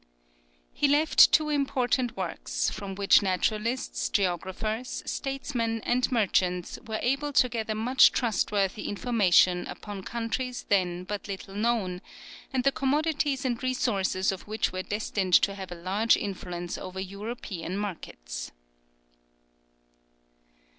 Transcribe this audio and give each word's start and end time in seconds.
He 0.73 0.87
left 0.87 1.31
two 1.31 1.49
important 1.49 2.17
works, 2.17 2.71
from 2.71 2.95
which 2.95 3.21
naturalists, 3.21 4.09
geographers, 4.09 5.03
statesmen, 5.05 5.79
and 5.81 6.11
merchants, 6.11 6.79
were 6.87 6.97
able 7.03 7.31
to 7.33 7.47
gather 7.47 7.75
much 7.75 8.11
trustworthy 8.11 8.87
information 8.87 9.67
upon 9.67 10.01
countries 10.01 10.65
then 10.69 11.03
but 11.03 11.27
little 11.27 11.53
known, 11.53 12.01
and 12.51 12.63
the 12.63 12.71
commodities 12.71 13.45
and 13.45 13.61
resources 13.61 14.31
of 14.31 14.47
which 14.47 14.73
were 14.73 14.81
destined 14.81 15.35
to 15.35 15.53
have 15.53 15.71
a 15.71 15.75
large 15.75 16.17
influence 16.17 16.79
over 16.79 16.99
European 16.99 17.77
markets. 17.77 18.51